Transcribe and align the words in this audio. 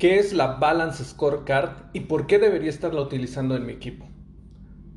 ¿Qué 0.00 0.18
es 0.18 0.32
la 0.32 0.52
Balance 0.54 1.04
Scorecard 1.04 1.90
y 1.92 2.00
por 2.00 2.26
qué 2.26 2.38
debería 2.38 2.70
estarla 2.70 3.02
utilizando 3.02 3.54
en 3.54 3.66
mi 3.66 3.74
equipo? 3.74 4.08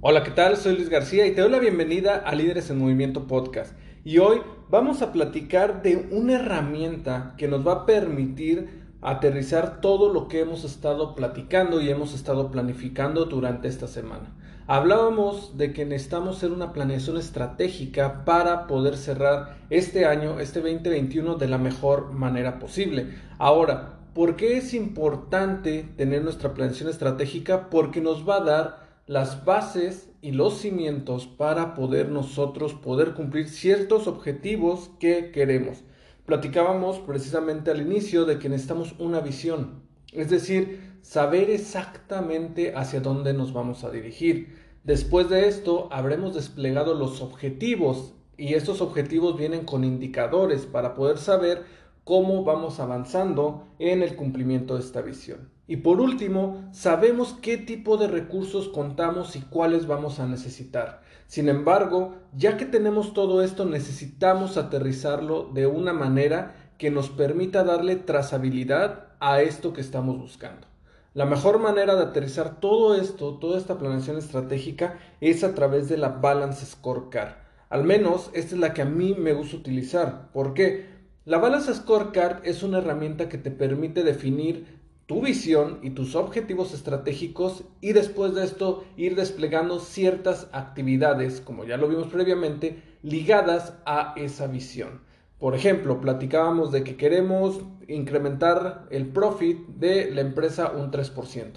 Hola, 0.00 0.24
¿qué 0.24 0.30
tal? 0.30 0.56
Soy 0.56 0.74
Luis 0.74 0.88
García 0.88 1.26
y 1.26 1.34
te 1.34 1.42
doy 1.42 1.50
la 1.50 1.58
bienvenida 1.58 2.16
a 2.16 2.34
Líderes 2.34 2.70
en 2.70 2.78
Movimiento 2.78 3.26
Podcast. 3.26 3.76
Y 4.04 4.16
hoy 4.16 4.40
vamos 4.70 5.02
a 5.02 5.12
platicar 5.12 5.82
de 5.82 6.08
una 6.12 6.36
herramienta 6.36 7.34
que 7.36 7.46
nos 7.46 7.66
va 7.66 7.72
a 7.72 7.84
permitir 7.84 8.86
aterrizar 9.02 9.82
todo 9.82 10.10
lo 10.10 10.28
que 10.28 10.40
hemos 10.40 10.64
estado 10.64 11.14
platicando 11.14 11.82
y 11.82 11.90
hemos 11.90 12.14
estado 12.14 12.50
planificando 12.50 13.26
durante 13.26 13.68
esta 13.68 13.88
semana. 13.88 14.34
Hablábamos 14.66 15.58
de 15.58 15.74
que 15.74 15.84
necesitamos 15.84 16.38
hacer 16.38 16.52
una 16.52 16.72
planeación 16.72 17.18
estratégica 17.18 18.24
para 18.24 18.66
poder 18.66 18.96
cerrar 18.96 19.58
este 19.68 20.06
año, 20.06 20.40
este 20.40 20.60
2021, 20.60 21.34
de 21.34 21.48
la 21.48 21.58
mejor 21.58 22.12
manera 22.12 22.58
posible. 22.58 23.08
Ahora, 23.38 23.95
¿Por 24.16 24.36
qué 24.36 24.56
es 24.56 24.72
importante 24.72 25.86
tener 25.98 26.24
nuestra 26.24 26.54
planeación 26.54 26.88
estratégica? 26.88 27.68
Porque 27.68 28.00
nos 28.00 28.26
va 28.26 28.36
a 28.36 28.44
dar 28.44 28.88
las 29.06 29.44
bases 29.44 30.08
y 30.22 30.30
los 30.30 30.56
cimientos 30.56 31.26
para 31.26 31.74
poder 31.74 32.08
nosotros 32.08 32.72
poder 32.72 33.12
cumplir 33.12 33.50
ciertos 33.50 34.06
objetivos 34.06 34.90
que 34.98 35.32
queremos. 35.32 35.84
Platicábamos 36.24 36.98
precisamente 37.00 37.70
al 37.70 37.82
inicio 37.82 38.24
de 38.24 38.38
que 38.38 38.48
necesitamos 38.48 38.94
una 38.98 39.20
visión, 39.20 39.82
es 40.14 40.30
decir, 40.30 40.98
saber 41.02 41.50
exactamente 41.50 42.74
hacia 42.74 43.00
dónde 43.00 43.34
nos 43.34 43.52
vamos 43.52 43.84
a 43.84 43.90
dirigir. 43.90 44.56
Después 44.82 45.28
de 45.28 45.46
esto, 45.46 45.90
habremos 45.92 46.34
desplegado 46.34 46.94
los 46.94 47.20
objetivos 47.20 48.14
y 48.38 48.54
estos 48.54 48.80
objetivos 48.80 49.36
vienen 49.36 49.66
con 49.66 49.84
indicadores 49.84 50.64
para 50.64 50.94
poder 50.94 51.18
saber 51.18 51.64
cómo 52.06 52.44
vamos 52.44 52.78
avanzando 52.78 53.66
en 53.80 54.00
el 54.00 54.14
cumplimiento 54.14 54.74
de 54.74 54.80
esta 54.80 55.02
visión. 55.02 55.50
Y 55.66 55.78
por 55.78 56.00
último, 56.00 56.68
sabemos 56.70 57.36
qué 57.42 57.58
tipo 57.58 57.96
de 57.96 58.06
recursos 58.06 58.68
contamos 58.68 59.34
y 59.34 59.40
cuáles 59.40 59.88
vamos 59.88 60.20
a 60.20 60.26
necesitar. 60.28 61.00
Sin 61.26 61.48
embargo, 61.48 62.14
ya 62.32 62.56
que 62.56 62.64
tenemos 62.64 63.12
todo 63.12 63.42
esto, 63.42 63.64
necesitamos 63.64 64.56
aterrizarlo 64.56 65.50
de 65.52 65.66
una 65.66 65.92
manera 65.92 66.70
que 66.78 66.92
nos 66.92 67.08
permita 67.08 67.64
darle 67.64 67.96
trazabilidad 67.96 69.08
a 69.18 69.42
esto 69.42 69.72
que 69.72 69.80
estamos 69.80 70.16
buscando. 70.16 70.68
La 71.12 71.24
mejor 71.24 71.58
manera 71.58 71.96
de 71.96 72.04
aterrizar 72.04 72.60
todo 72.60 72.94
esto, 72.94 73.38
toda 73.38 73.58
esta 73.58 73.78
planeación 73.78 74.16
estratégica, 74.16 75.00
es 75.20 75.42
a 75.42 75.56
través 75.56 75.88
de 75.88 75.96
la 75.96 76.10
Balance 76.10 76.66
Scorecard. 76.66 77.34
Al 77.68 77.82
menos 77.82 78.30
esta 78.32 78.54
es 78.54 78.60
la 78.60 78.72
que 78.72 78.82
a 78.82 78.84
mí 78.84 79.16
me 79.18 79.32
gusta 79.32 79.56
utilizar. 79.56 80.30
¿Por 80.30 80.54
qué? 80.54 80.95
La 81.26 81.38
Balance 81.38 81.74
Scorecard 81.74 82.46
es 82.46 82.62
una 82.62 82.78
herramienta 82.78 83.28
que 83.28 83.36
te 83.36 83.50
permite 83.50 84.04
definir 84.04 84.78
tu 85.06 85.20
visión 85.22 85.80
y 85.82 85.90
tus 85.90 86.14
objetivos 86.14 86.72
estratégicos 86.72 87.64
y 87.80 87.94
después 87.94 88.32
de 88.36 88.44
esto 88.44 88.84
ir 88.96 89.16
desplegando 89.16 89.80
ciertas 89.80 90.46
actividades, 90.52 91.40
como 91.40 91.64
ya 91.64 91.78
lo 91.78 91.88
vimos 91.88 92.06
previamente, 92.06 92.80
ligadas 93.02 93.72
a 93.86 94.14
esa 94.16 94.46
visión. 94.46 95.00
Por 95.40 95.56
ejemplo, 95.56 96.00
platicábamos 96.00 96.70
de 96.70 96.84
que 96.84 96.94
queremos 96.94 97.60
incrementar 97.88 98.86
el 98.90 99.08
profit 99.08 99.66
de 99.66 100.12
la 100.12 100.20
empresa 100.20 100.70
un 100.70 100.92
3%. 100.92 101.54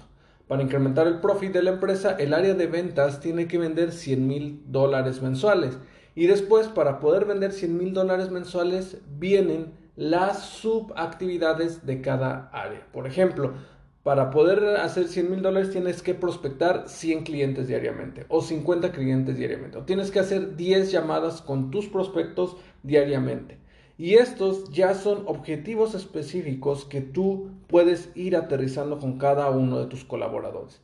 Para 0.48 0.64
incrementar 0.64 1.06
el 1.06 1.20
profit 1.20 1.52
de 1.52 1.62
la 1.62 1.70
empresa, 1.70 2.16
el 2.18 2.34
área 2.34 2.54
de 2.54 2.66
ventas 2.66 3.20
tiene 3.20 3.46
que 3.46 3.58
vender 3.58 3.92
100 3.92 4.26
mil 4.26 4.64
dólares 4.66 5.22
mensuales. 5.22 5.78
Y 6.14 6.26
después, 6.26 6.68
para 6.68 7.00
poder 7.00 7.24
vender 7.24 7.52
100 7.52 7.76
mil 7.76 7.94
dólares 7.94 8.30
mensuales, 8.30 8.98
vienen 9.18 9.72
las 9.96 10.40
subactividades 10.44 11.86
de 11.86 12.00
cada 12.00 12.48
área. 12.52 12.86
Por 12.92 13.06
ejemplo, 13.06 13.54
para 14.02 14.30
poder 14.30 14.76
hacer 14.78 15.08
100 15.08 15.30
mil 15.30 15.42
dólares 15.42 15.72
tienes 15.72 16.02
que 16.02 16.14
prospectar 16.14 16.88
100 16.88 17.24
clientes 17.24 17.68
diariamente 17.68 18.24
o 18.28 18.40
50 18.40 18.92
clientes 18.92 19.36
diariamente. 19.36 19.76
O 19.78 19.84
tienes 19.84 20.10
que 20.10 20.20
hacer 20.20 20.56
10 20.56 20.90
llamadas 20.90 21.42
con 21.42 21.70
tus 21.70 21.86
prospectos 21.86 22.56
diariamente. 22.82 23.58
Y 23.98 24.14
estos 24.14 24.70
ya 24.70 24.94
son 24.94 25.24
objetivos 25.26 25.94
específicos 25.94 26.86
que 26.86 27.02
tú 27.02 27.50
puedes 27.66 28.08
ir 28.16 28.36
aterrizando 28.36 28.98
con 28.98 29.18
cada 29.18 29.50
uno 29.50 29.78
de 29.78 29.86
tus 29.86 30.04
colaboradores. 30.04 30.80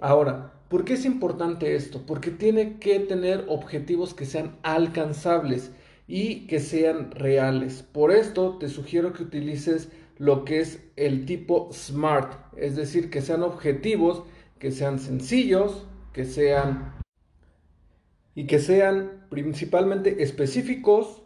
Ahora, 0.00 0.54
¿por 0.68 0.84
qué 0.84 0.94
es 0.94 1.04
importante 1.04 1.74
esto? 1.76 2.02
Porque 2.06 2.30
tiene 2.30 2.78
que 2.78 3.00
tener 3.00 3.44
objetivos 3.48 4.14
que 4.14 4.24
sean 4.24 4.56
alcanzables 4.62 5.72
y 6.06 6.46
que 6.46 6.58
sean 6.58 7.10
reales. 7.10 7.82
Por 7.82 8.10
esto 8.10 8.56
te 8.58 8.68
sugiero 8.68 9.12
que 9.12 9.22
utilices 9.22 9.90
lo 10.16 10.44
que 10.44 10.60
es 10.60 10.82
el 10.96 11.26
tipo 11.26 11.70
SMART, 11.72 12.32
es 12.56 12.76
decir, 12.76 13.10
que 13.10 13.20
sean 13.20 13.42
objetivos, 13.42 14.24
que 14.58 14.70
sean 14.72 14.98
sencillos, 14.98 15.86
que 16.12 16.24
sean 16.24 16.94
y 18.34 18.46
que 18.46 18.58
sean 18.58 19.26
principalmente 19.28 20.22
específicos, 20.22 21.22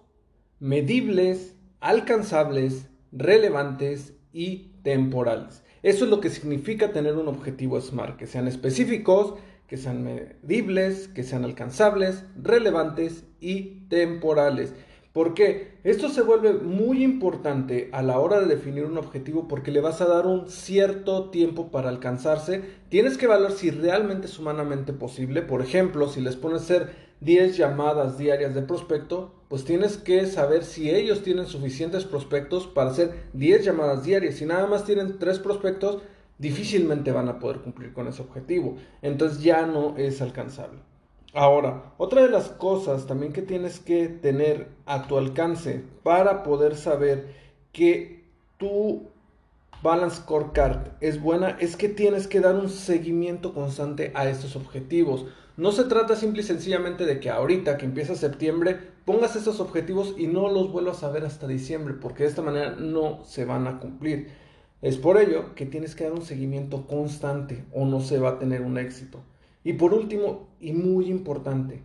medibles, 0.59 1.55
alcanzables, 1.81 2.89
relevantes 3.13 4.15
y 4.33 4.73
temporales. 4.83 5.63
Eso 5.85 6.07
es 6.07 6.11
lo 6.11 6.19
que 6.23 6.31
significa 6.31 6.93
tener 6.93 7.15
un 7.15 7.29
objetivo 7.29 7.79
SMART, 7.79 8.17
que 8.17 8.27
sean 8.27 8.49
específicos, 8.49 9.35
que 9.67 9.77
sean 9.77 10.03
medibles, 10.03 11.09
que 11.09 11.25
sean 11.25 11.45
alcanzables, 11.45 12.25
relevantes 12.43 13.25
y 13.39 13.81
temporales. 13.91 14.73
Porque 15.15 15.79
esto 15.85 16.09
se 16.09 16.23
vuelve 16.23 16.55
muy 16.55 17.05
importante 17.05 17.89
a 17.93 18.03
la 18.03 18.19
hora 18.19 18.41
de 18.41 18.47
definir 18.47 18.85
un 18.85 18.99
objetivo 18.99 19.47
porque 19.47 19.71
le 19.71 19.81
vas 19.81 20.01
a 20.01 20.07
dar 20.07 20.27
un 20.27 20.49
cierto 20.49 21.31
tiempo 21.31 21.71
para 21.71 21.89
alcanzarse. 21.89 22.65
Tienes 22.89 23.17
que 23.17 23.27
evaluar 23.27 23.53
si 23.53 23.71
realmente 23.71 24.27
es 24.27 24.37
humanamente 24.41 24.93
posible. 24.93 25.43
Por 25.43 25.63
ejemplo, 25.63 26.09
si 26.09 26.21
les 26.21 26.35
pones 26.35 26.63
hacer 26.63 26.97
10 27.21 27.57
llamadas 27.57 28.19
diarias 28.19 28.57
de 28.57 28.63
prospecto, 28.63 29.33
pues 29.49 29.65
tienes 29.65 29.99
que 29.99 30.27
saber 30.27 30.65
si 30.65 30.91
ellos 30.91 31.23
tienen 31.23 31.47
suficientes 31.47 32.05
prospectos 32.05 32.67
para 32.67 32.91
hacer 32.91 33.29
10 33.35 33.65
llamadas 33.65 34.03
diarias. 34.03 34.35
Si 34.35 34.47
nada 34.47 34.67
más 34.67 34.85
tienen 34.85 35.21
3 35.21 35.39
prospectos, 35.39 36.03
difícilmente 36.39 37.13
van 37.13 37.29
a 37.29 37.39
poder 37.39 37.59
cumplir 37.59 37.93
con 37.93 38.09
ese 38.09 38.21
objetivo. 38.21 38.79
Entonces 39.01 39.45
ya 39.45 39.65
no 39.65 39.97
es 39.97 40.21
alcanzable. 40.21 40.81
Ahora, 41.37 41.93
otra 41.99 42.23
de 42.23 42.31
las 42.31 42.49
cosas 42.49 43.09
también 43.09 43.33
que 43.33 43.43
tienes 43.43 43.81
que 43.81 44.07
tener 44.07 44.69
a 44.87 45.09
tu 45.09 45.19
alcance 45.19 45.83
para 46.05 46.45
poder 46.45 46.77
saber 46.77 47.35
que 47.73 48.23
tu 48.57 49.09
Balance 49.83 50.19
Scorecard 50.19 50.93
es 51.01 51.21
buena 51.21 51.57
es 51.59 51.77
que 51.77 51.89
tienes 51.89 52.29
que 52.29 52.39
dar 52.39 52.55
un 52.55 52.69
seguimiento 52.69 53.53
constante 53.53 54.13
a 54.15 54.29
estos 54.29 54.55
objetivos. 54.55 55.27
No 55.57 55.73
se 55.73 55.83
trata 55.83 56.15
simple 56.15 56.43
y 56.43 56.45
sencillamente 56.45 57.05
de 57.05 57.19
que 57.19 57.31
ahorita 57.31 57.79
que 57.79 57.87
empieza 57.87 58.15
septiembre 58.15 58.79
pongas 59.05 59.35
esos 59.35 59.59
objetivos 59.59 60.15
y 60.17 60.29
no 60.29 60.49
los 60.49 60.71
vuelvas 60.71 61.03
a 61.03 61.11
ver 61.11 61.25
hasta 61.25 61.49
diciembre, 61.49 61.95
porque 61.95 62.23
de 62.23 62.29
esta 62.29 62.43
manera 62.43 62.77
no 62.79 63.25
se 63.25 63.45
van 63.45 63.67
a 63.67 63.81
cumplir. 63.81 64.29
Es 64.83 64.99
por 64.99 65.19
ello 65.19 65.57
que 65.57 65.67
tienes 65.67 65.97
que 65.97 66.05
dar 66.05 66.13
un 66.13 66.23
seguimiento 66.23 66.87
constante 66.87 67.65
o 67.73 67.87
no 67.87 68.01
se 68.01 68.21
va 68.21 68.31
a 68.31 68.39
tener 68.39 68.63
un 68.63 68.79
éxito. 68.79 69.21
Y 69.65 69.73
por 69.73 69.95
último, 69.95 70.51
y 70.61 70.73
muy 70.73 71.07
importante, 71.07 71.83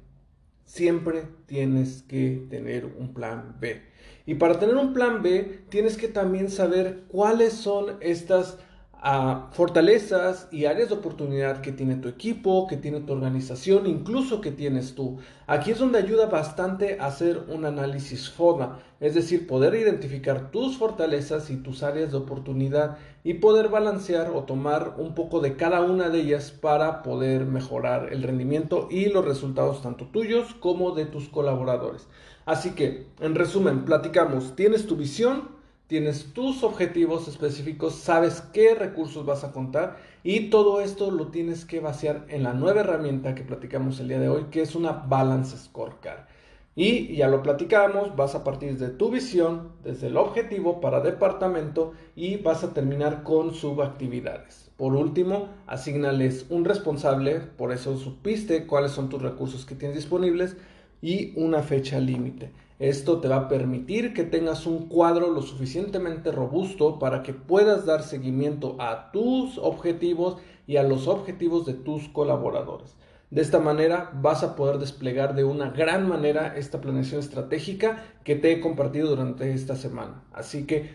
siempre 0.66 1.24
tienes 1.48 2.04
que 2.04 2.46
tener 2.50 2.86
un 2.86 3.14
plan 3.14 3.56
B. 3.60 3.82
Y 4.26 4.36
para 4.36 4.60
tener 4.60 4.76
un 4.76 4.94
plan 4.94 5.24
B, 5.24 5.62
tienes 5.70 5.98
que 5.98 6.10
también 6.10 6.50
saber 6.50 7.06
cuáles 7.08 7.54
son 7.54 7.96
estas 8.02 8.60
a 9.02 9.48
fortalezas 9.54 10.50
y 10.52 10.66
áreas 10.66 10.90
de 10.90 10.96
oportunidad 10.96 11.62
que 11.62 11.72
tiene 11.72 11.96
tu 11.96 12.10
equipo, 12.10 12.68
que 12.68 12.76
tiene 12.76 13.00
tu 13.00 13.14
organización, 13.14 13.88
incluso 13.88 14.42
que 14.42 14.52
tienes 14.52 14.94
tú. 14.94 15.20
Aquí 15.48 15.72
es 15.72 15.80
donde 15.80 16.00
ayuda 16.00 16.26
bastante 16.26 17.00
hacer 17.00 17.46
un 17.48 17.64
análisis 17.64 18.30
FODA, 18.30 18.80
es 19.00 19.16
decir, 19.16 19.48
poder 19.48 19.76
identificar 19.76 20.52
tus 20.52 20.78
fortalezas 20.78 21.50
y 21.50 21.56
tus 21.56 21.82
áreas 21.82 22.12
de 22.12 22.18
oportunidad 22.18 22.98
y 23.24 23.36
poder 23.36 23.70
balancear 23.70 24.32
o 24.32 24.44
tomar 24.44 24.96
un 24.98 25.16
poco 25.16 25.40
de 25.40 25.56
cada 25.56 25.80
una 25.80 26.10
de 26.10 26.20
ellas 26.20 26.52
para 26.52 27.02
poder 27.02 27.46
mejorar 27.46 28.12
el 28.12 28.24
rendimiento 28.24 28.90
y 28.92 29.06
los 29.06 29.24
resultados 29.24 29.82
tanto 29.82 30.08
tuyos 30.08 30.54
como 30.56 30.92
de 30.92 31.06
tus 31.06 31.30
colaboradores. 31.30 32.08
Así 32.46 32.72
que, 32.72 33.08
en 33.22 33.36
resumen, 33.36 33.86
platicamos, 33.86 34.56
tienes 34.58 34.88
tu 34.88 34.98
visión, 34.98 35.59
tienes 35.90 36.34
tus 36.34 36.64
objetivos 36.64 37.28
específicos, 37.28 37.96
sabes 37.96 38.42
qué 38.54 38.76
recursos 38.76 39.26
vas 39.26 39.44
a 39.44 39.52
contar 39.52 39.98
y 40.24 40.52
todo 40.52 40.82
esto 40.82 41.10
lo 41.10 41.30
tienes 41.30 41.66
que 41.66 41.80
vaciar 41.80 42.26
en 42.30 42.44
la 42.44 42.54
nueva 42.54 42.82
herramienta 42.82 43.34
que 43.34 43.44
platicamos 43.44 44.00
el 44.00 44.08
día 44.08 44.20
de 44.20 44.30
hoy, 44.30 44.46
que 44.52 44.62
es 44.62 44.76
una 44.76 44.92
Balance 44.92 45.58
Scorecard. 45.58 46.28
Y 46.76 47.16
ya 47.16 47.28
lo 47.28 47.42
platicamos, 47.42 48.16
vas 48.16 48.36
a 48.36 48.44
partir 48.44 48.78
de 48.78 48.90
tu 48.90 49.10
visión, 49.10 49.72
desde 49.84 50.08
el 50.08 50.18
objetivo 50.18 50.80
para 50.80 51.02
departamento 51.02 51.94
y 52.16 52.38
vas 52.38 52.64
a 52.64 52.72
terminar 52.76 53.24
con 53.24 53.56
subactividades. 53.56 54.70
Por 54.78 54.94
último, 54.94 55.50
asignales 55.66 56.46
un 56.52 56.66
responsable, 56.66 57.40
por 57.40 57.72
eso 57.72 57.98
supiste 57.98 58.68
cuáles 58.68 58.92
son 58.92 59.10
tus 59.10 59.24
recursos 59.24 59.66
que 59.66 59.74
tienes 59.74 59.98
disponibles 59.98 60.56
y 61.02 61.34
una 61.36 61.64
fecha 61.64 62.00
límite. 62.00 62.52
Esto 62.80 63.20
te 63.20 63.28
va 63.28 63.36
a 63.36 63.48
permitir 63.50 64.14
que 64.14 64.24
tengas 64.24 64.66
un 64.66 64.88
cuadro 64.88 65.30
lo 65.32 65.42
suficientemente 65.42 66.32
robusto 66.32 66.98
para 66.98 67.24
que 67.24 67.34
puedas 67.34 67.86
dar 67.86 68.04
seguimiento 68.04 68.78
a 68.80 69.12
tus 69.12 69.58
objetivos 69.58 70.38
y 70.66 70.78
a 70.78 70.84
los 70.84 71.08
objetivos 71.10 71.66
de 71.66 71.74
tus 71.74 72.08
colaboradores. 72.08 72.96
De 73.32 73.42
esta 73.42 73.60
manera 73.60 74.12
vas 74.14 74.44
a 74.44 74.56
poder 74.56 74.80
desplegar 74.80 75.36
de 75.36 75.44
una 75.44 75.72
gran 75.72 76.08
manera 76.08 76.56
esta 76.56 76.80
planeación 76.80 77.20
estratégica 77.20 78.04
que 78.24 78.36
te 78.36 78.54
he 78.54 78.62
compartido 78.62 79.10
durante 79.10 79.54
esta 79.54 79.76
semana. 79.76 80.24
Así 80.32 80.66
que 80.66 80.90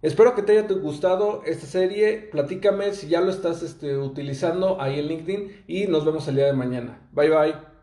espero 0.00 0.34
que 0.34 0.42
te 0.42 0.58
haya 0.58 0.66
gustado 0.74 1.42
esta 1.44 1.66
serie. 1.66 2.28
Platícame 2.32 2.92
si 2.92 3.08
ya 3.08 3.20
lo 3.20 3.30
estás 3.30 3.62
este, 3.62 3.98
utilizando 3.98 4.80
ahí 4.80 4.98
en 4.98 5.06
LinkedIn 5.06 5.64
y 5.68 5.86
nos 5.86 6.04
vemos 6.06 6.26
el 6.28 6.36
día 6.36 6.46
de 6.46 6.54
mañana. 6.54 7.06
Bye 7.12 7.30
bye. 7.30 7.75